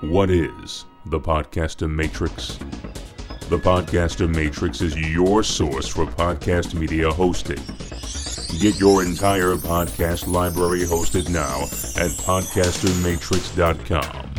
[0.00, 2.56] What is the Podcaster Matrix?
[3.48, 7.58] The Podcaster Matrix is your source for podcast media hosting.
[8.60, 11.62] Get your entire podcast library hosted now
[12.00, 14.30] at podcastermatrix.com.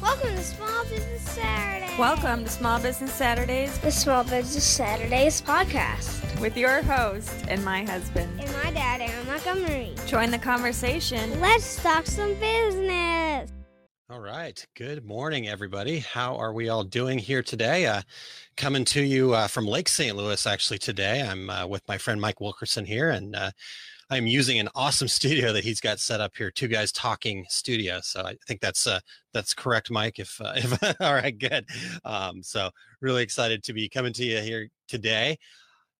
[0.00, 1.94] Welcome to Small Business Saturday.
[1.98, 6.40] Welcome to Small Business Saturdays the Small Business Saturdays podcast.
[6.40, 8.40] with your host and my husband.
[8.40, 9.94] And my dad, Aaron Montgomery.
[10.06, 11.40] Join the conversation.
[11.40, 13.50] Let's talk some business.
[14.08, 14.64] All right.
[14.76, 15.98] Good morning, everybody.
[15.98, 17.86] How are we all doing here today?
[17.86, 18.02] Uh,
[18.56, 20.14] coming to you uh, from Lake St.
[20.16, 21.22] Louis, actually, today.
[21.22, 23.50] I'm uh, with my friend Mike Wilkerson here, and uh,
[24.10, 26.50] I'm using an awesome studio that he's got set up here.
[26.50, 28.00] Two guys talking studio.
[28.02, 29.00] So I think that's uh,
[29.32, 30.18] that's correct, Mike.
[30.18, 31.64] If, uh, if all right, good.
[32.04, 32.70] Um, so
[33.00, 35.38] really excited to be coming to you here today.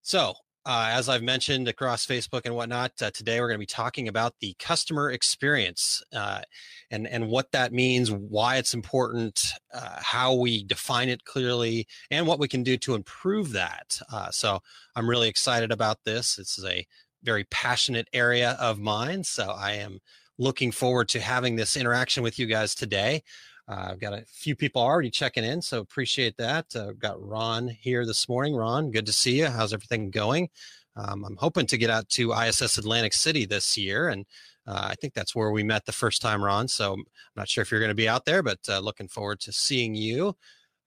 [0.03, 0.35] So
[0.67, 4.09] uh, as I've mentioned across Facebook and whatnot, uh, today we're going to be talking
[4.09, 6.43] about the customer experience uh,
[6.91, 9.41] and and what that means, why it's important,
[9.73, 13.97] uh, how we define it clearly, and what we can do to improve that.
[14.13, 14.59] Uh, so
[14.97, 16.35] I'm really excited about this.
[16.35, 16.85] This is a
[17.23, 20.01] very passionate area of mine, so I am
[20.37, 23.23] looking forward to having this interaction with you guys today.
[23.69, 26.75] Uh, I've got a few people already checking in, so appreciate that.
[26.75, 28.55] Uh, got Ron here this morning.
[28.55, 29.47] Ron, good to see you.
[29.47, 30.49] How's everything going?
[30.95, 34.25] Um, I'm hoping to get out to ISS Atlantic City this year, and
[34.67, 36.69] uh, I think that's where we met the first time, Ron.
[36.69, 39.41] So I'm not sure if you're going to be out there, but uh, looking forward
[39.41, 40.37] to seeing you.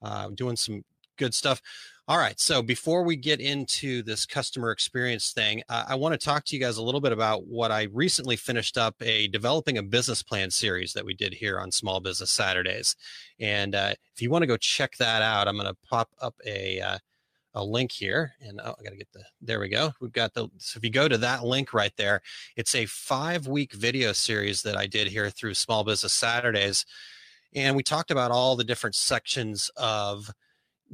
[0.02, 0.84] Uh, doing some
[1.18, 1.62] good stuff.
[2.10, 2.40] All right.
[2.40, 6.56] So before we get into this customer experience thing, uh, I want to talk to
[6.56, 10.24] you guys a little bit about what I recently finished up a developing a business
[10.24, 12.96] plan series that we did here on Small Business Saturdays.
[13.40, 16.34] And uh, if you want to go check that out, I'm going to pop up
[16.48, 16.98] a uh,
[17.54, 19.92] a link here and oh, I got to get the there we go.
[20.02, 22.24] We've got the so if you go to that link right there,
[22.56, 26.88] it's a 5 week video series that I did here through Small Business Saturdays
[27.54, 30.32] and we talked about all the different sections of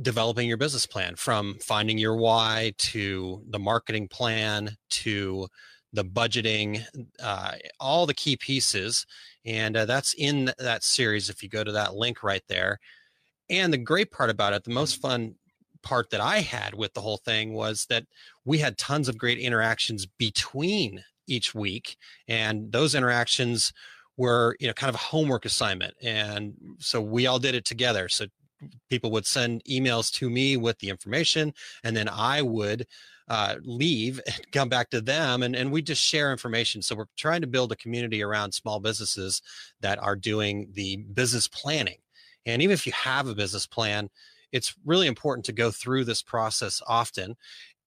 [0.01, 5.47] developing your business plan from finding your why to the marketing plan to
[5.93, 6.83] the budgeting
[7.23, 9.05] uh, all the key pieces
[9.45, 12.79] and uh, that's in that series if you go to that link right there.
[13.49, 15.35] And the great part about it the most fun
[15.83, 18.03] part that i had with the whole thing was that
[18.43, 21.95] we had tons of great interactions between each week
[22.27, 23.71] and those interactions
[24.17, 28.09] were you know kind of a homework assignment and so we all did it together.
[28.09, 28.25] So
[28.89, 32.85] people would send emails to me with the information and then i would
[33.27, 36.79] uh, leave and come back to them and, and we just share information.
[36.83, 39.41] So we're trying to build a community around small businesses
[39.81, 41.97] that are doing the business planning.
[42.45, 44.11] And even if you have a business plan
[44.55, 47.35] it's really important to go through this process often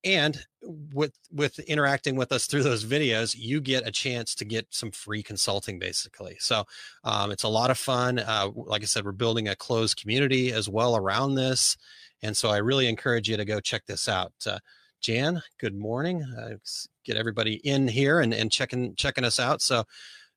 [0.04, 4.66] and with with interacting with us through those videos you get a chance to get
[4.70, 6.36] some free consulting basically.
[6.38, 6.64] So
[7.04, 10.52] um, it's a lot of fun uh, like i said we're building a closed community
[10.52, 11.76] as well around this
[12.22, 14.32] and so i really encourage you to go check this out.
[14.46, 14.58] Uh,
[15.00, 16.22] jan good morning.
[16.22, 16.56] Uh,
[17.04, 19.62] get everybody in here and, and checking checking us out.
[19.62, 19.84] So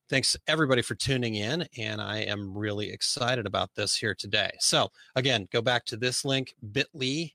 [0.09, 4.51] thanks everybody for tuning in and i am really excited about this here today.
[4.59, 7.33] So again go back to this link bit.ly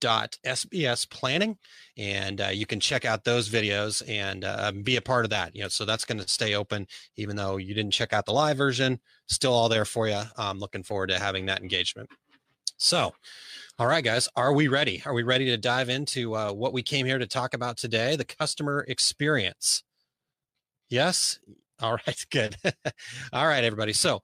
[0.00, 1.56] sbs planning
[1.96, 5.54] and uh, you can check out those videos and uh, be a part of that
[5.56, 8.32] you know so that's going to stay open even though you didn't check out the
[8.32, 12.08] live version still all there for you i'm looking forward to having that engagement.
[12.76, 13.14] So
[13.78, 15.02] all right guys are we ready?
[15.04, 18.14] Are we ready to dive into uh, what we came here to talk about today?
[18.16, 19.82] The customer experience.
[20.88, 21.38] Yes?
[21.80, 22.56] All right good.
[23.32, 23.92] All right everybody.
[23.92, 24.22] So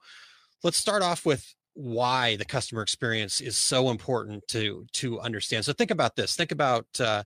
[0.63, 5.65] let's start off with why the customer experience is so important to to understand.
[5.65, 7.23] So think about this think about uh,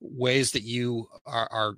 [0.00, 1.74] ways that you are, are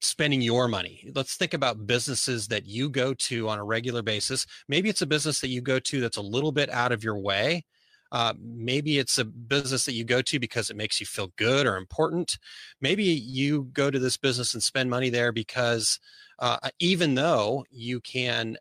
[0.00, 1.10] spending your money.
[1.14, 4.46] Let's think about businesses that you go to on a regular basis.
[4.68, 7.18] Maybe it's a business that you go to that's a little bit out of your
[7.18, 7.64] way.
[8.12, 11.66] Uh, maybe it's a business that you go to because it makes you feel good
[11.66, 12.38] or important.
[12.80, 15.98] Maybe you go to this business and spend money there because
[16.38, 18.56] uh, even though you can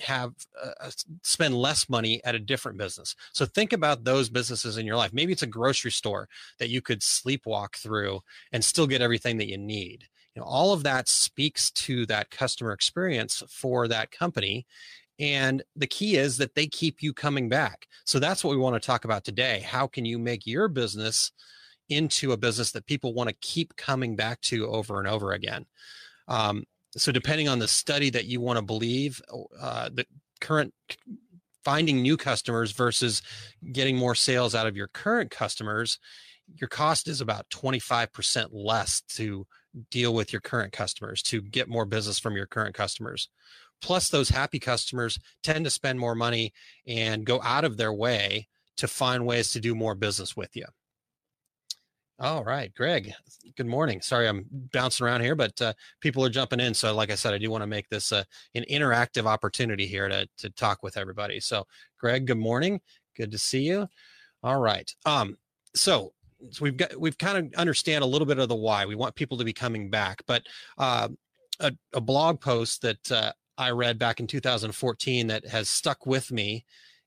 [0.00, 0.32] have
[0.62, 0.90] uh,
[1.22, 3.14] spend less money at a different business.
[3.32, 5.12] So think about those businesses in your life.
[5.12, 6.28] Maybe it's a grocery store
[6.58, 8.20] that you could sleepwalk through
[8.52, 10.04] and still get everything that you need.
[10.34, 14.66] You know, all of that speaks to that customer experience for that company.
[15.18, 17.86] And the key is that they keep you coming back.
[18.04, 19.60] So that's what we want to talk about today.
[19.60, 21.32] How can you make your business
[21.88, 25.64] into a business that people want to keep coming back to over and over again?
[26.28, 26.64] Um,
[26.96, 29.20] so depending on the study that you want to believe
[29.60, 30.06] uh, the
[30.40, 30.72] current
[31.64, 33.22] finding new customers versus
[33.72, 35.98] getting more sales out of your current customers
[36.54, 39.46] your cost is about 25% less to
[39.90, 43.28] deal with your current customers, to get more business from your current customers.
[43.82, 46.52] Plus, those happy customers tend to spend more money
[46.86, 48.48] and go out of their way
[48.78, 50.64] to find ways to do more business with you.
[52.18, 53.12] All right, Greg.
[53.58, 54.00] Good morning.
[54.00, 56.72] Sorry, I'm bouncing around here, but uh, people are jumping in.
[56.72, 58.24] So, like I said, I do want to make this uh,
[58.54, 61.40] an interactive opportunity here to to talk with everybody.
[61.40, 61.66] So,
[62.00, 62.80] Greg, good morning.
[63.16, 63.86] Good to see you.
[64.42, 64.90] All right.
[65.04, 65.36] Um.
[65.74, 66.14] So,
[66.52, 68.86] so we've got we've kind of understand a little bit of the why.
[68.86, 70.42] We want people to be coming back, but
[70.78, 71.08] uh,
[71.60, 76.32] a, a blog post that uh, I read back in 2014 that has stuck with
[76.32, 76.64] me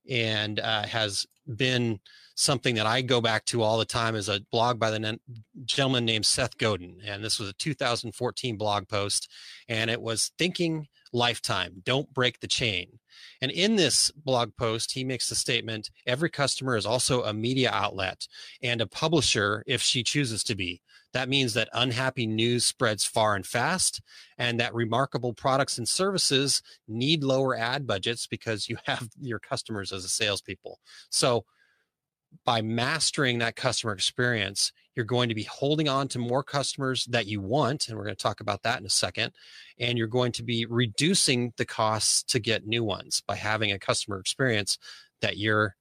[0.10, 1.26] and uh, has
[1.56, 2.00] been
[2.36, 5.20] something that I go back to all the time is a blog by the
[5.66, 6.98] gentleman named Seth Godin.
[7.06, 9.30] And this was a 2014 blog post,
[9.68, 13.00] and it was Thinking Lifetime Don't Break the Chain.
[13.42, 17.72] And in this blog post, he makes the statement every customer is also a media
[17.72, 18.28] outlet
[18.64, 20.82] and a publisher if she chooses to be.
[21.14, 24.02] That means that unhappy news spreads far and fast,
[24.38, 29.92] and that remarkable products and services need lower ad budgets because you have your customers
[29.92, 30.80] as a salespeople.
[31.10, 31.46] So,
[32.46, 37.26] by mastering that customer experience, you're going to be holding on to more customers that
[37.26, 37.88] you want.
[37.88, 39.32] And we're going to talk about that in a second.
[39.80, 43.80] And you're going to be reducing the costs to get new ones by having a
[43.80, 44.78] customer experience
[45.22, 45.76] that your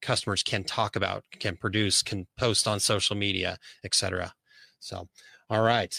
[0.00, 4.32] customers can talk about, can produce, can post on social media, etc.
[4.82, 5.08] So,
[5.48, 5.96] all right,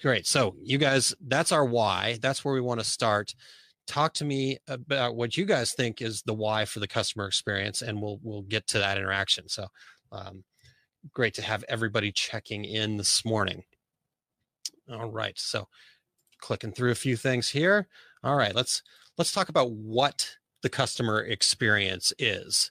[0.00, 0.26] great.
[0.26, 2.18] So, you guys, that's our why.
[2.22, 3.34] That's where we want to start.
[3.86, 7.82] Talk to me about what you guys think is the why for the customer experience,
[7.82, 9.48] and we'll we'll get to that interaction.
[9.48, 9.66] So,
[10.12, 10.44] um,
[11.12, 13.64] great to have everybody checking in this morning.
[14.90, 15.68] All right, so
[16.40, 17.86] clicking through a few things here.
[18.24, 18.82] All right, let's
[19.18, 22.70] let's talk about what the customer experience is.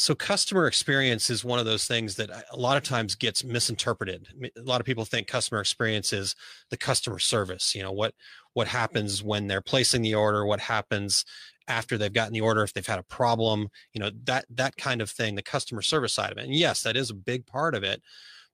[0.00, 4.28] So customer experience is one of those things that a lot of times gets misinterpreted.
[4.56, 6.36] A lot of people think customer experience is
[6.70, 7.74] the customer service.
[7.74, 8.14] You know what
[8.52, 11.24] what happens when they're placing the order, what happens
[11.66, 15.02] after they've gotten the order, if they've had a problem, you know that that kind
[15.02, 15.34] of thing.
[15.34, 18.00] The customer service side of it, and yes, that is a big part of it.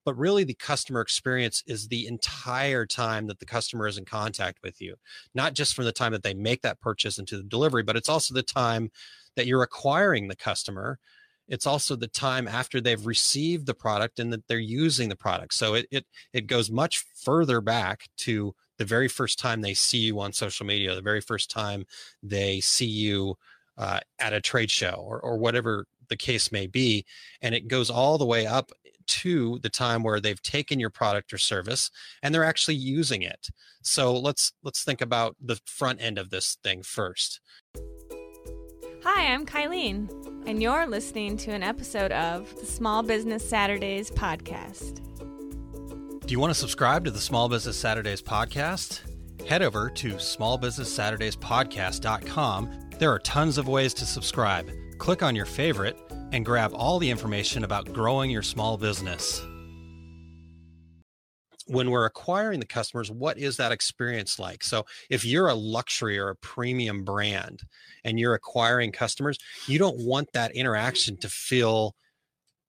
[0.02, 4.60] But really, the customer experience is the entire time that the customer is in contact
[4.62, 4.94] with you,
[5.34, 8.08] not just from the time that they make that purchase into the delivery, but it's
[8.08, 8.90] also the time
[9.36, 10.98] that you're acquiring the customer
[11.48, 15.54] it's also the time after they've received the product and that they're using the product.
[15.54, 19.98] So it it, it goes much further back to the very first time they see
[19.98, 21.86] you on social media the very first time
[22.22, 23.36] they see you
[23.78, 27.04] uh, at a trade show or, or whatever the case may be.
[27.40, 28.70] And it goes all the way up
[29.06, 31.90] to the time where they've taken your product or service
[32.22, 33.48] and they're actually using it.
[33.82, 37.40] So let's let's think about the front end of this thing first.
[39.02, 40.08] Hi, I'm Kylene,
[40.46, 45.00] and you're listening to an episode of the Small Business Saturdays podcast.
[46.26, 49.00] Do you want to subscribe to the Small Business Saturdays podcast?
[49.46, 52.80] Head over to smallbusinesssaturdayspodcast.com.
[52.98, 54.70] There are tons of ways to subscribe.
[54.98, 55.98] Click on your favorite
[56.32, 59.42] and grab all the information about growing your small business
[61.66, 64.62] when we're acquiring the customers, what is that experience like?
[64.62, 67.62] So if you're a luxury or a premium brand
[68.04, 71.94] and you're acquiring customers, you don't want that interaction to feel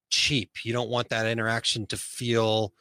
[0.08, 0.64] cheap.
[0.64, 2.72] You don't want that interaction to feel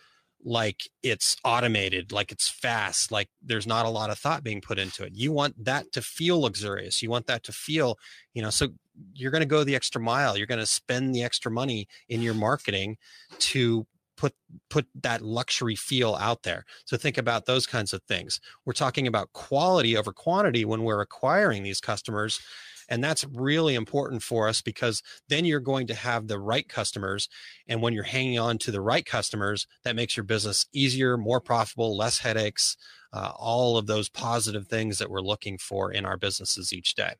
[0.45, 4.77] like it's automated, like it's fast, like there's not a lot of thought being put
[4.77, 5.13] into it.
[5.15, 7.01] You want that to feel luxurious.
[7.01, 7.97] You want that to feel,
[8.33, 8.67] you know, so
[9.15, 10.37] you're going to go the extra mile.
[10.37, 12.97] You're going to spend the extra money in your marketing
[13.39, 13.87] to
[14.17, 14.33] put
[14.69, 16.65] put that luxury feel out there.
[16.85, 18.39] So think about those kinds of things.
[18.65, 22.39] We're talking about quality over quantity when we're acquiring these customers
[22.89, 27.29] and that's really important for us because then you're going to have the right customers
[27.67, 31.41] and when you're hanging on to the right customers that makes your business easier more
[31.41, 32.77] profitable less headaches
[33.13, 37.13] uh, all of those positive things that we're looking for in our businesses each day.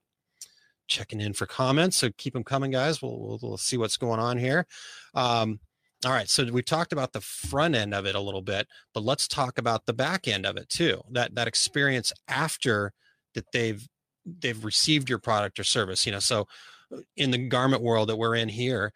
[0.88, 3.02] Checking in for comments so keep them coming guys.
[3.02, 4.68] We'll, we'll, we'll see what's going on here.
[5.14, 5.60] Um,
[6.05, 9.03] all right, so we talked about the front end of it a little bit, but
[9.03, 11.01] let's talk about the back end of it too.
[11.09, 12.93] That that experience after
[13.33, 13.88] that they've
[14.24, 16.05] they've received your product or service.
[16.05, 16.47] You know, so
[16.93, 18.93] uh, in the garment world that we're in here,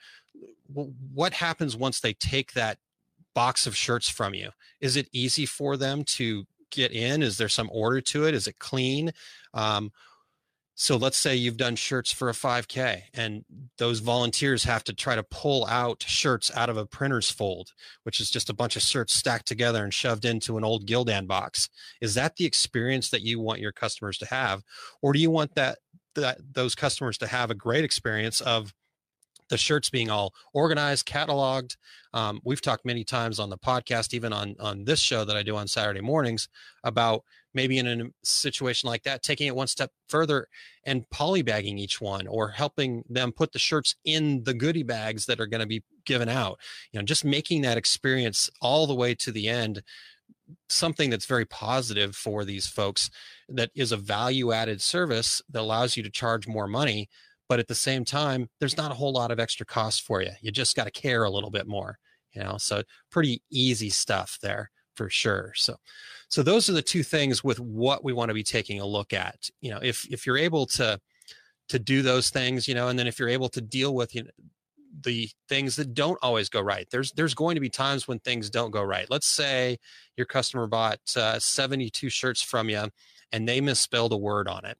[1.13, 2.77] what happens once they take that
[3.33, 4.51] box of shirts from you?
[4.79, 7.23] Is it easy for them to get in?
[7.23, 8.35] Is there some order to it?
[8.35, 9.11] Is it clean?
[9.55, 9.91] Um,
[10.81, 13.43] so let's say you've done shirts for a 5K and
[13.77, 18.21] those volunteers have to try to pull out shirts out of a printer's fold, which
[18.21, 21.67] is just a bunch of shirts stacked together and shoved into an old Gildan box.
[22.00, 24.63] Is that the experience that you want your customers to have?
[25.01, 25.79] Or do you want that,
[26.15, 28.74] that those customers to have a great experience of
[29.50, 31.75] the shirts being all organized, cataloged.
[32.13, 35.43] Um, we've talked many times on the podcast, even on on this show that I
[35.43, 36.48] do on Saturday mornings,
[36.83, 40.48] about maybe in a situation like that, taking it one step further
[40.86, 45.39] and polybagging each one, or helping them put the shirts in the goodie bags that
[45.39, 46.60] are going to be given out.
[46.91, 49.84] You know, just making that experience all the way to the end
[50.68, 53.10] something that's very positive for these folks
[53.48, 57.08] that is a value added service that allows you to charge more money
[57.48, 60.32] but at the same time there's not a whole lot of extra cost for you
[60.41, 61.98] you just got to care a little bit more
[62.34, 62.58] you know?
[62.58, 65.53] So pretty easy stuff there for sure.
[65.56, 65.77] So
[66.27, 69.13] so those are the two things with what we want to be taking a look
[69.13, 71.00] at you know if if you're able to
[71.70, 74.24] to do those things you know and then if you're able to deal with you
[74.24, 74.29] know,
[75.03, 78.50] the things that don't always go right there's there's going to be times when things
[78.50, 79.10] don't go right.
[79.10, 79.79] Let's say
[80.18, 82.89] your customer bought uh, 72 shirts from you
[83.32, 84.77] and they misspelled a word on it.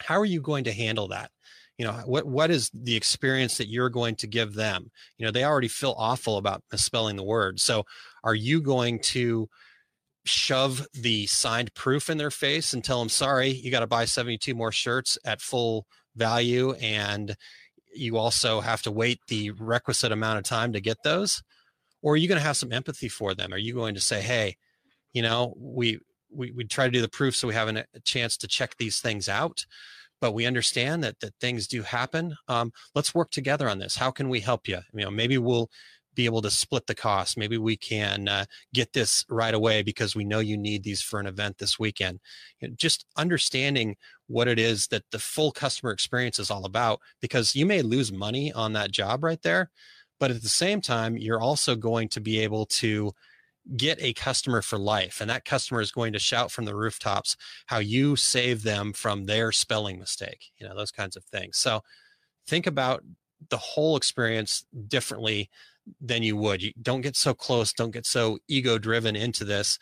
[0.00, 1.30] How are you going to handle that
[1.82, 4.92] you know what what is the experience that you're going to give them?
[5.18, 7.58] You know they already feel awful about misspelling the word.
[7.58, 7.82] So
[8.22, 9.48] are you going to
[10.24, 14.04] shove the signed proof in their face and tell them sorry you got to buy
[14.04, 15.84] 72 more shirts at full
[16.14, 17.34] value and
[17.92, 21.42] you also have to wait the requisite amount of time to get those?
[22.00, 23.52] Or are you going to have some empathy for them?
[23.52, 24.56] Are you going to say hey
[25.12, 25.98] you know we
[26.30, 28.76] we, we try to do the proof so we have an, a chance to check
[28.76, 29.66] these things out
[30.22, 33.96] but we understand that that things do happen um, let's work together on this.
[33.96, 35.68] How can we help you you know maybe we'll
[36.14, 37.38] be able to split the cost.
[37.38, 41.18] Maybe we can uh, get this right away because we know you need these for
[41.18, 42.20] an event this weekend.
[42.60, 47.00] You know, just understanding what it is that the full customer experience is all about
[47.20, 49.70] because you may lose money on that job right there
[50.22, 53.12] but at the same time you're also going to be able to
[53.76, 57.36] get a customer for life and that customer is going to shout from the rooftops
[57.66, 61.56] how you save them from their spelling mistake you know those kinds of things.
[61.58, 61.82] So
[62.46, 63.02] think about
[63.50, 65.50] the whole experience differently
[66.00, 66.62] than you would.
[66.62, 69.78] You don't get so close don't get so ego driven into this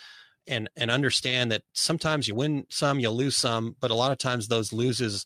[0.46, 4.18] and and understand that sometimes you win some you lose some but a lot of
[4.18, 5.25] times those loses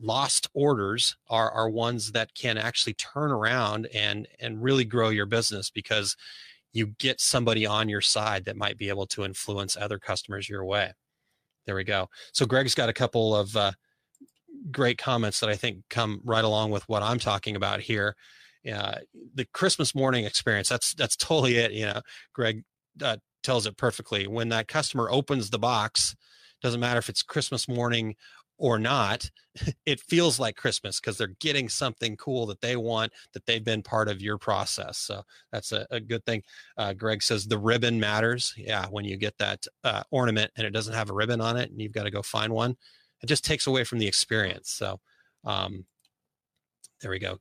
[0.00, 5.26] lost orders are are ones that can actually turn around and and really grow your
[5.26, 6.16] business because
[6.72, 10.64] you get somebody on your side that might be able to influence other customers your
[10.64, 10.92] way.
[11.66, 12.08] There we go.
[12.32, 13.72] So Greg's got a couple of uh,
[14.70, 18.16] great comments that I think come right along with what I'm talking about here.
[18.70, 18.98] Uh,
[19.34, 20.68] the Christmas morning experience.
[20.68, 21.72] That's that's totally it.
[21.72, 22.00] You know,
[22.34, 22.62] Greg
[23.02, 24.26] uh, tells it perfectly.
[24.26, 26.14] When that customer opens the box,
[26.62, 28.16] doesn't matter if it's Christmas morning
[28.60, 29.28] or not,
[29.86, 33.82] it feels like Christmas because they're getting something cool that they want that they've been
[33.82, 34.98] part of your process.
[34.98, 36.42] So that's a, a good thing.
[36.76, 38.54] Uh, Greg says the ribbon matters.
[38.56, 41.70] Yeah, when you get that uh, ornament and it doesn't have a ribbon on it
[41.70, 42.76] and you've got to go find one,
[43.22, 44.70] it just takes away from the experience.
[44.70, 45.00] So
[45.44, 45.86] um,
[47.00, 47.38] there we go.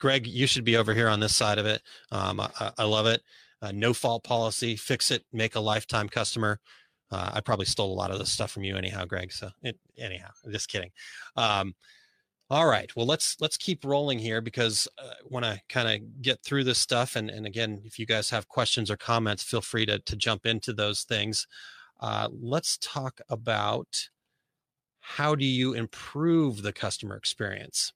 [0.00, 1.82] Greg, you should be over here on this side of it.
[2.10, 3.22] Um, I, I, love it.
[3.62, 6.60] Uh, no fault policy, fix it, make a lifetime customer.
[7.10, 9.32] Uh, I probably stole a lot of this stuff from you anyhow, Greg.
[9.32, 10.90] So it, anyhow, just kidding.
[11.36, 11.74] Um,
[12.48, 12.94] all right.
[12.94, 16.64] Well, let's let's keep rolling here because I uh, want to kind of get through
[16.64, 17.16] this stuff.
[17.16, 20.46] And and again, if you guys have questions or comments, feel free to to jump
[20.46, 21.46] into those things.
[22.00, 24.08] Uh, let's talk about
[25.00, 27.92] how do you improve the customer experience.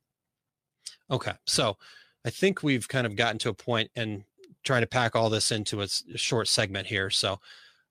[1.10, 1.76] Okay, so
[2.24, 4.24] I think we've kind of gotten to a point and
[4.62, 7.10] trying to pack all this into a short segment here.
[7.10, 7.38] So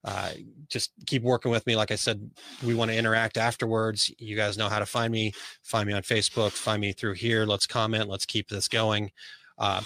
[0.04, 0.32] uh,
[0.70, 1.76] just keep working with me.
[1.76, 2.30] Like I said,
[2.64, 4.12] we want to interact afterwards.
[4.18, 5.34] You guys know how to find me.
[5.64, 6.52] Find me on Facebook.
[6.52, 7.46] Find me through here.
[7.46, 8.10] Let's comment.
[8.10, 9.12] Let's keep this going.
[9.58, 9.82] Uh,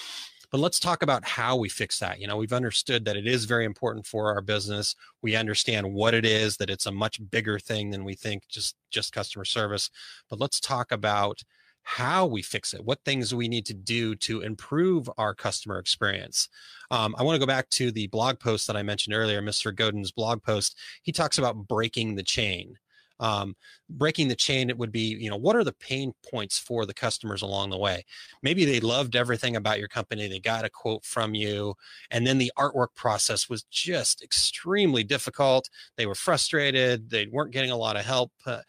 [0.51, 2.19] but let's talk about how we fix that.
[2.19, 4.95] You know, we've understood that it is very important for our business.
[5.23, 6.57] We understand what it is.
[6.57, 8.47] That it's a much bigger thing than we think.
[8.49, 9.89] Just just customer service.
[10.29, 11.41] But let's talk about
[11.83, 16.49] how we fix it, what things we need to do to improve our customer experience.
[16.91, 19.75] Um, I want to go back to the blog post that I mentioned earlier, Mr.
[19.75, 20.77] Godin's blog post.
[21.01, 22.77] He talks about breaking the chain.
[23.19, 23.55] Um,
[23.89, 26.93] breaking the chain, it would be, you know, what are the pain points for the
[26.93, 28.05] customers along the way?
[28.41, 30.27] Maybe they loved everything about your company.
[30.27, 31.75] They got a quote from you,
[32.11, 35.69] and then the artwork process was just extremely difficult.
[35.95, 37.09] They were frustrated.
[37.09, 38.31] They weren't getting a lot of help.
[38.45, 38.61] Uh,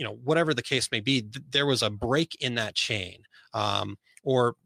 [0.00, 3.22] you know whatever the case may be th- there was a break in that chain
[3.52, 4.56] um, or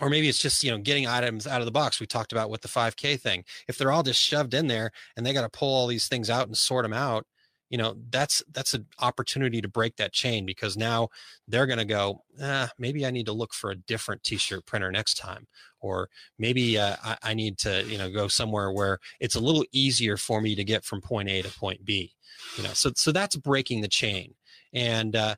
[0.00, 1.98] or maybe it's just you know getting items out of the box.
[1.98, 3.44] We talked about with the 5k thing.
[3.68, 6.30] If they're all just shoved in there and they got to pull all these things
[6.30, 7.26] out and sort them out
[7.68, 11.08] you know that's that's an opportunity to break that chain because now
[11.46, 14.90] they're going to go ah, maybe i need to look for a different t-shirt printer
[14.90, 15.46] next time
[15.80, 19.64] or maybe uh, I, I need to you know go somewhere where it's a little
[19.70, 22.12] easier for me to get from point a to point b
[22.56, 22.70] you know?
[22.72, 24.34] So so that's breaking the chain
[24.72, 25.34] and uh,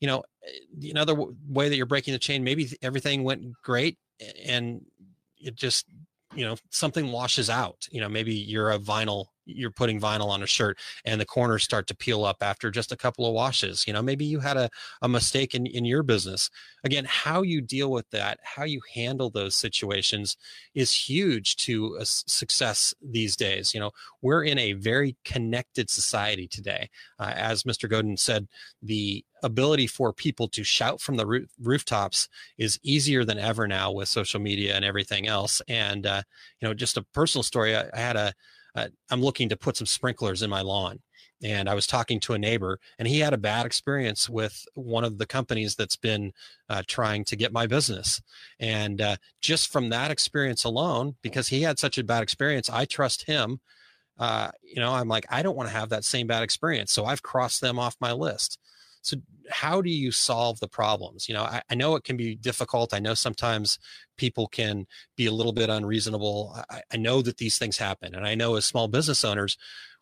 [0.00, 0.22] you know
[0.90, 1.14] another
[1.48, 3.98] way that you're breaking the chain maybe everything went great
[4.44, 4.84] and
[5.38, 5.86] it just
[6.34, 10.42] you know something washes out you know maybe you're a vinyl you're putting vinyl on
[10.42, 13.86] a shirt and the corners start to peel up after just a couple of washes
[13.86, 14.68] you know maybe you had a,
[15.02, 16.50] a mistake in, in your business.
[16.84, 20.36] Again how you deal with that how you handle those situations
[20.74, 23.90] is huge to success these days you know.
[24.20, 26.90] We're in a very connected society today.
[27.18, 28.48] Uh, as mr godin said
[28.82, 33.90] the ability for people to shout from the roof, rooftops is easier than ever now
[33.90, 35.60] with social media and everything else.
[35.68, 36.22] And uh,
[36.60, 38.32] you know just a personal story I, I had a
[38.74, 41.00] uh, I'm looking to put some sprinklers in my lawn.
[41.44, 45.02] And I was talking to a neighbor, and he had a bad experience with one
[45.02, 46.32] of the companies that's been
[46.68, 48.22] uh, trying to get my business.
[48.60, 52.84] And uh, just from that experience alone, because he had such a bad experience, I
[52.84, 53.60] trust him.
[54.18, 56.92] Uh, you know, I'm like, I don't want to have that same bad experience.
[56.92, 58.60] So I've crossed them off my list.
[59.02, 59.16] So,
[59.50, 61.28] how do you solve the problems?
[61.28, 62.94] You know, I, I, know it can be difficult.
[62.94, 63.78] I know sometimes
[64.16, 66.56] people can be a little bit unreasonable.
[66.70, 68.14] I, I know that these things happen.
[68.14, 69.58] And I know as small business owners,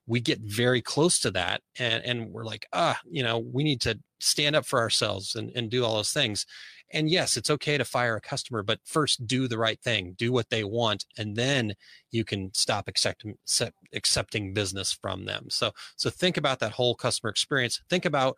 [0.06, 3.80] we get very close to that and, and we're like, ah, you know, we need
[3.82, 6.46] to stand up for ourselves and, and do all those things.
[6.92, 10.32] And yes, it's okay to fire a customer, but first do the right thing, do
[10.32, 11.74] what they want, and then
[12.10, 13.36] you can stop accepting
[13.94, 15.46] accepting business from them.
[15.50, 17.80] So so think about that whole customer experience.
[17.88, 18.36] Think about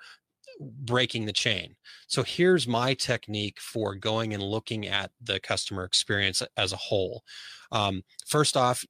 [0.60, 1.74] breaking the chain.
[2.06, 7.22] So here's my technique for going and looking at the customer experience as a whole.
[7.70, 8.84] Um, first off,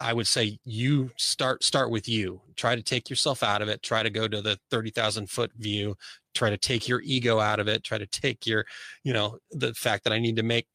[0.00, 2.40] I would say you start start with you.
[2.54, 3.82] Try to take yourself out of it.
[3.82, 5.96] Try to go to the thirty thousand foot view.
[6.34, 7.82] Try to take your ego out of it.
[7.82, 8.64] Try to take your,
[9.02, 10.68] you know, the fact that I need to make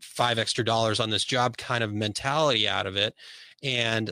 [0.00, 3.14] five extra dollars on this job kind of mentality out of it,
[3.62, 4.10] and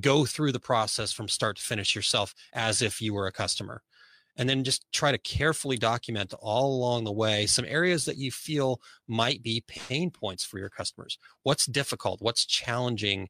[0.00, 3.82] go through the process from start to finish yourself as if you were a customer
[4.36, 8.30] and then just try to carefully document all along the way some areas that you
[8.30, 11.18] feel might be pain points for your customers.
[11.42, 12.22] What's difficult?
[12.22, 13.28] What's challenging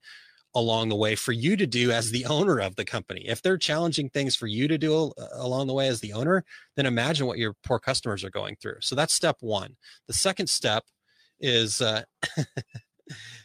[0.54, 3.22] along the way for you to do as the owner of the company?
[3.26, 6.44] If they're challenging things for you to do uh, along the way as the owner,
[6.76, 8.76] then imagine what your poor customers are going through.
[8.80, 9.76] So that's step one.
[10.06, 10.84] The second step
[11.40, 12.02] is uh,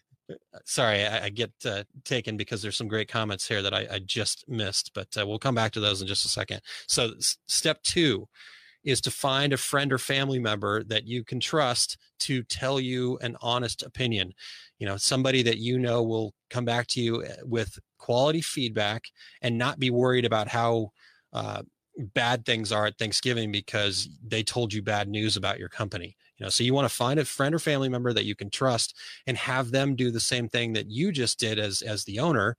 [0.65, 3.99] sorry, I, I get uh, taken because there's some great comments here that I, I
[3.99, 6.61] just missed, but uh, we'll come back to those in just a second.
[6.87, 8.27] So, s- step two
[8.83, 13.17] is to find a friend or family member that you can trust to tell you
[13.21, 14.33] an honest opinion.
[14.79, 19.03] You know, somebody that you know will come back to you eh, with quality feedback
[19.41, 20.91] and not be worried about how
[21.33, 21.63] uh,
[21.97, 26.15] bad things are at Thanksgiving because they told you bad news about your company.
[26.37, 28.49] You know, so you want to find a friend or family member that you can
[28.49, 28.95] trust
[29.25, 32.57] and have them do the same thing that you just did as as the owner.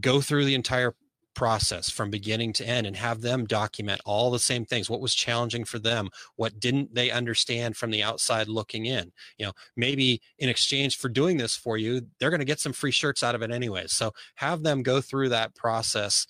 [0.00, 0.94] Go through the entire
[1.34, 4.90] process from beginning to end and have them document all the same things.
[4.90, 6.08] What was challenging for them?
[6.34, 9.12] What didn't they understand from the outside looking in?
[9.38, 12.72] You know maybe in exchange for doing this for you they're going to get some
[12.72, 16.26] free shirts out of it anyways so have them go through that process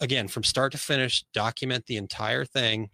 [0.00, 2.90] again from start to finish document the entire thing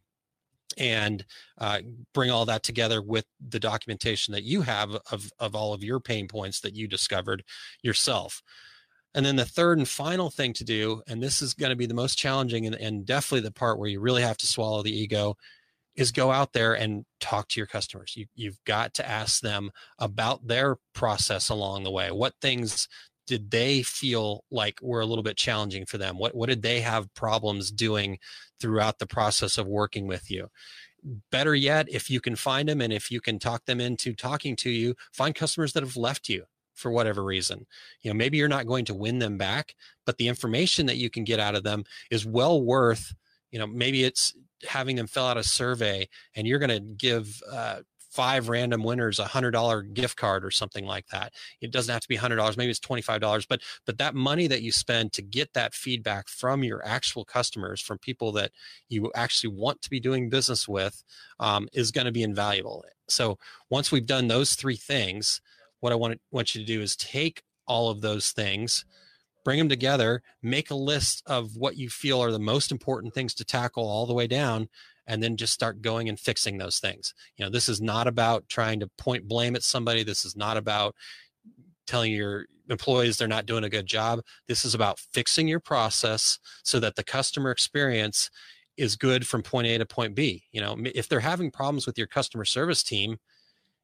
[0.76, 1.24] and
[1.58, 1.80] uh,
[2.12, 6.00] bring all that together with the documentation that you have of, of all of your
[6.00, 7.42] pain points that you discovered
[7.82, 8.42] yourself.
[9.14, 11.86] And then the third and final thing to do, and this is going to be
[11.86, 14.94] the most challenging and, and definitely the part where you really have to swallow the
[14.94, 15.36] ego,
[15.94, 18.12] is go out there and talk to your customers.
[18.14, 22.10] You, you've got to ask them about their process along the way.
[22.10, 22.88] What things
[23.26, 26.18] did they feel like were a little bit challenging for them?
[26.18, 28.18] What what did they have problems doing
[28.60, 30.48] throughout the process of working with you?
[31.30, 34.56] Better yet, if you can find them and if you can talk them into talking
[34.56, 37.66] to you, find customers that have left you for whatever reason.
[38.02, 41.10] You know, maybe you're not going to win them back, but the information that you
[41.10, 43.14] can get out of them is well worth,
[43.50, 44.34] you know, maybe it's
[44.68, 47.80] having them fill out a survey and you're going to give uh,
[48.16, 51.32] five random winners a hundred dollar gift card or something like that.
[51.60, 54.14] It doesn't have to be hundred dollars maybe it's twenty five dollars but but that
[54.14, 58.50] money that you spend to get that feedback from your actual customers from people that
[58.88, 61.04] you actually want to be doing business with
[61.38, 62.84] um, is going to be invaluable.
[63.08, 63.38] So
[63.70, 65.40] once we've done those three things
[65.80, 68.84] what i want, want you to do is take all of those things
[69.44, 73.34] bring them together make a list of what you feel are the most important things
[73.34, 74.68] to tackle all the way down
[75.06, 77.14] and then just start going and fixing those things.
[77.36, 80.02] You know, this is not about trying to point blame at somebody.
[80.02, 80.94] This is not about
[81.86, 84.20] telling your employees they're not doing a good job.
[84.48, 88.30] This is about fixing your process so that the customer experience
[88.76, 90.42] is good from point A to point B.
[90.52, 93.18] You know, if they're having problems with your customer service team,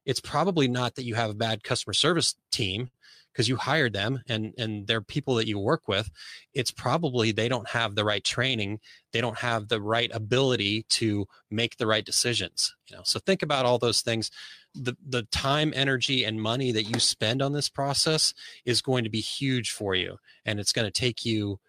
[0.05, 2.89] it's probably not that you have a bad customer service team
[3.31, 6.09] because you hired them and and they're people that you work with.
[6.53, 8.79] It's probably they don't have the right training
[9.11, 13.03] they don't have the right ability to make the right decisions you know?
[13.05, 14.29] So think about all those things.
[14.75, 18.33] The the time energy and money that you spend on this process
[18.65, 21.59] is going to be huge for you and it's going to take you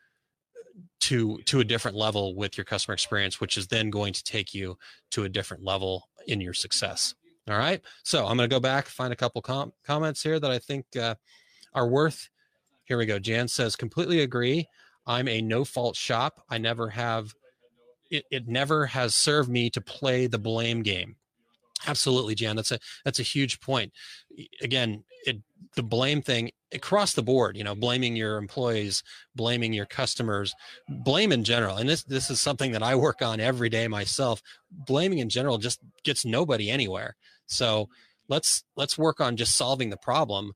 [1.00, 4.54] to to a different level with your customer experience which is then going to take
[4.54, 4.78] you
[5.10, 7.14] to a different level in your success
[7.48, 10.50] all right so i'm going to go back find a couple com- comments here that
[10.50, 11.14] i think uh,
[11.72, 12.28] are worth
[12.84, 14.66] here we go jan says completely agree
[15.06, 17.34] i'm a no fault shop i never have
[18.10, 21.16] it, it never has served me to play the blame game.
[21.86, 23.92] Absolutely jan that's a that's a huge point.
[24.62, 25.38] Again it
[25.76, 29.02] the blame thing across the board you know blaming your employees
[29.34, 30.54] blaming your customers
[30.88, 34.42] blame in general and this this is something that i work on every day myself
[34.70, 37.88] blaming in general just gets nobody anywhere so
[38.28, 40.52] let's let's work on just solving the problem.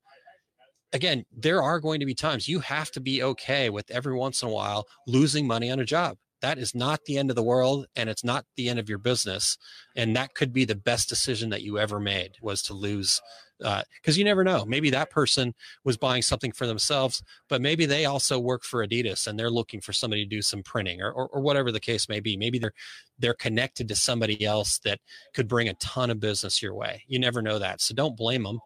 [0.91, 4.41] Again there are going to be times you have to be okay with every once
[4.41, 6.17] in a while losing money on a job.
[6.41, 8.97] That is not the end of the world and it's not the end of your
[8.97, 9.57] business.
[9.95, 13.21] And that could be the best decision that you ever made was to lose
[13.59, 14.65] because uh, you never know.
[14.65, 19.27] Maybe that person was buying something for themselves but maybe they also work for adidas
[19.27, 22.07] and they're looking for somebody to do some printing or, or, or whatever the case
[22.07, 22.37] may be.
[22.37, 22.73] Maybe they're
[23.17, 24.99] they're connected to somebody else that
[25.33, 27.03] could bring a ton of business your way.
[27.07, 27.81] You never know that.
[27.81, 28.59] So don't blame them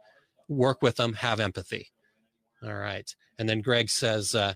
[0.50, 1.88] work with them have empathy.
[2.64, 3.10] All right.
[3.40, 4.54] And then greg says uh,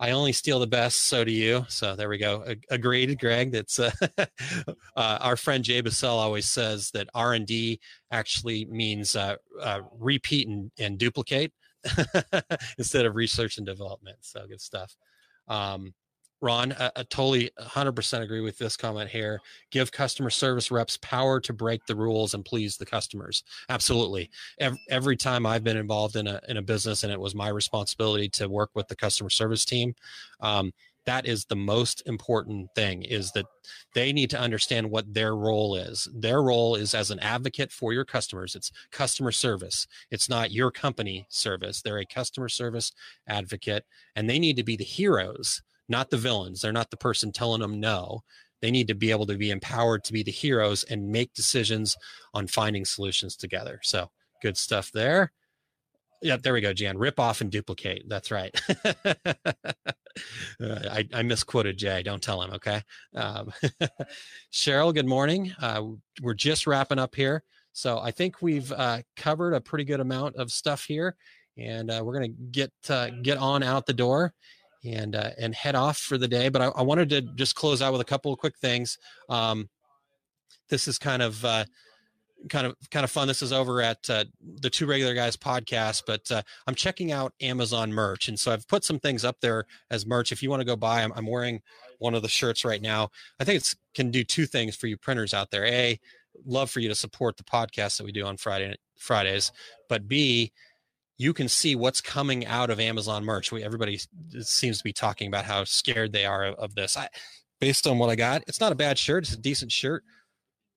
[0.00, 1.66] I only steal the best, so do you.
[1.68, 2.44] So there we go.
[2.70, 3.50] Agreed, Greg.
[3.50, 7.80] That's uh, uh, our friend Jay Busselle always says that R and D
[8.10, 11.52] actually means uh, uh repeat and, and duplicate
[12.78, 14.18] instead of research and development.
[14.20, 14.96] So good stuff.
[15.48, 15.94] Um,
[16.40, 19.40] Ron, I, I totally 100% agree with this comment here.
[19.70, 23.42] Give customer service reps power to break the rules and please the customers.
[23.68, 24.30] Absolutely.
[24.58, 27.48] Every, every time I've been involved in a, in a business and it was my
[27.48, 29.94] responsibility to work with the customer service team,
[30.40, 30.72] um,
[31.08, 33.46] that is the most important thing is that
[33.94, 37.94] they need to understand what their role is their role is as an advocate for
[37.94, 42.92] your customers it's customer service it's not your company service they're a customer service
[43.26, 46.60] advocate and they need to be the heroes not the villains.
[46.60, 48.22] They're not the person telling them no.
[48.60, 51.96] They need to be able to be empowered to be the heroes and make decisions
[52.34, 53.80] on finding solutions together.
[53.82, 54.10] So
[54.42, 55.32] good stuff there.
[56.20, 56.98] Yeah, there we go, Jan.
[56.98, 58.08] Rip off and duplicate.
[58.08, 58.58] That's right.
[60.60, 62.02] Uh, I, I, misquoted Jay.
[62.02, 62.82] Don't tell him, okay?
[63.14, 63.52] Um,
[64.52, 65.54] Cheryl, good morning.
[65.60, 65.82] Uh,
[66.20, 67.44] we're just wrapping up here.
[67.72, 71.14] So I think we've uh, covered a pretty good amount of stuff here,
[71.56, 74.34] and uh, we're going to get uh, get on out the door
[74.84, 76.48] and uh, and head off for the day.
[76.48, 78.98] But I, I, wanted to just close out with a couple of quick things.
[79.28, 79.68] Um,
[80.68, 81.64] this is kind of uh,
[82.48, 83.28] kind of kind of fun.
[83.28, 84.24] This is over at uh,
[84.60, 88.68] the Two Regular Guys podcast, but uh, I'm checking out Amazon merch, and so I've
[88.68, 90.32] put some things up there as merch.
[90.32, 91.60] If you want to go buy, I'm, I'm wearing
[91.98, 93.10] one of the shirts right now.
[93.40, 95.66] I think it's can do two things for you printers out there.
[95.66, 95.98] A,
[96.46, 99.52] love for you to support the podcast that we do on Friday Fridays,
[99.88, 100.52] but B,
[101.18, 103.50] you can see what's coming out of Amazon merch.
[103.50, 104.00] We everybody
[104.40, 106.96] seems to be talking about how scared they are of, this.
[106.96, 107.08] I,
[107.60, 109.24] based on what I got, it's not a bad shirt.
[109.24, 110.04] It's a decent shirt.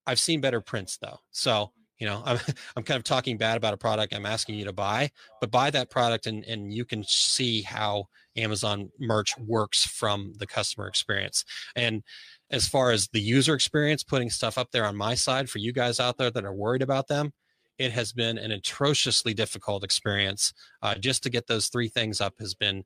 [0.08, 2.40] I've seen better prints though, so you know I'm
[2.76, 5.70] I'm kind of talking bad about a product I'm asking you to buy, but buy
[5.70, 11.46] that product and and you can see how Amazon merch works from the customer experience
[11.76, 12.02] and
[12.50, 15.72] as far as the user experience putting stuff up there on my side for you
[15.72, 17.34] guys out there that are worried about them
[17.82, 20.54] it has been an atrociously difficult experience.
[20.82, 22.84] Uh, just to get those three things up has been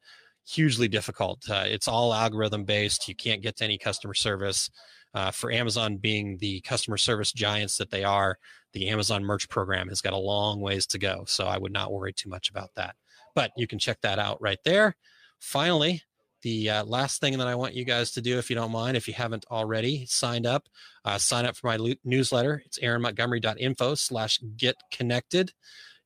[0.48, 1.44] hugely difficult.
[1.50, 3.08] Uh, it's all algorithm based.
[3.08, 4.70] You can't get to any customer service.
[5.14, 8.38] Uh, for Amazon being the customer service giants that they are,
[8.74, 11.24] the Amazon merch program has got a long ways to go.
[11.28, 12.96] So I would not worry too much about that.
[13.34, 14.96] But you can check that out right there.
[15.40, 16.04] Finally,
[16.46, 18.96] the uh, last thing that I want you guys to do, if you don't mind,
[18.96, 20.70] if you haven't already signed up,
[21.04, 22.62] uh, sign up for my lo- newsletter.
[22.68, 25.52] It's aaronmontgomery.info slash get connected.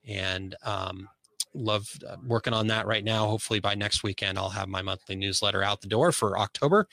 [0.08, 1.10] And um,
[1.54, 3.28] love uh, working on that right now.
[3.28, 6.88] Hopefully by next weekend, I'll have my monthly newsletter out the door for October.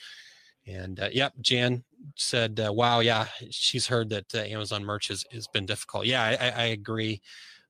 [0.65, 5.23] And uh, yep, Jan said, uh, wow, yeah, she's heard that uh, Amazon merch has,
[5.31, 6.05] has been difficult.
[6.05, 7.21] Yeah, I, I agree.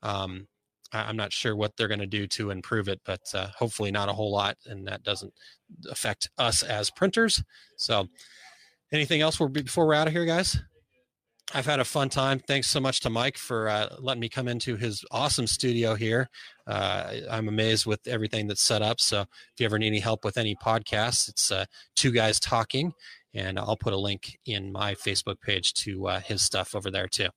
[0.01, 0.47] Um,
[0.93, 4.09] I'm not sure what they're going to do to improve it, but uh, hopefully not
[4.09, 5.33] a whole lot, and that doesn't
[5.89, 7.43] affect us as printers.
[7.77, 8.07] So,
[8.91, 10.59] anything else before we're out of here, guys?
[11.53, 12.39] I've had a fun time.
[12.39, 16.29] Thanks so much to Mike for uh, letting me come into his awesome studio here.
[16.65, 18.99] Uh, I'm amazed with everything that's set up.
[18.99, 22.93] So, if you ever need any help with any podcasts, it's uh, two guys talking,
[23.33, 27.07] and I'll put a link in my Facebook page to uh, his stuff over there
[27.07, 27.29] too.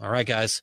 [0.00, 0.62] All right, guys.